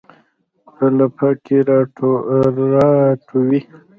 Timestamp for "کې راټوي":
1.45-3.59